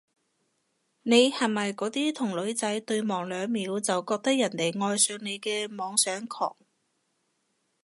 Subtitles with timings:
[1.03, 6.55] 你係咪嗰啲同女仔對望兩秒就覺得人哋愛上你嘅妄想狂？